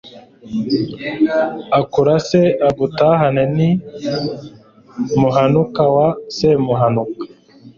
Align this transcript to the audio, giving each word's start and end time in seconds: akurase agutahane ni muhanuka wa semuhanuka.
akurase 1.79 2.41
agutahane 2.67 3.43
ni 3.55 3.69
muhanuka 5.19 5.83
wa 5.95 6.07
semuhanuka. 6.35 7.23